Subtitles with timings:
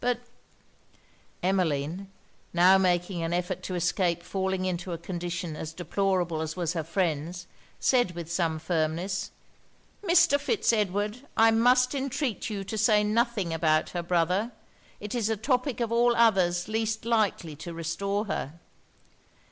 [0.03, 0.21] But'
[1.43, 2.09] Emmeline,
[2.55, 6.83] now making an effort to escape falling into a condition as deplorable as was her
[6.83, 7.45] friend's,
[7.79, 9.29] said, with some firmness
[10.03, 10.39] 'Mr.
[10.39, 14.51] Fitz Edward, I must entreat you to say nothing about her brother.
[14.99, 18.53] It is a topic of all others least likely to restore her.'